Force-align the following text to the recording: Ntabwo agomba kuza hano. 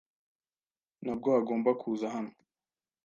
Ntabwo 1.03 1.27
agomba 1.39 1.69
kuza 1.81 2.05
hano. 2.15 2.33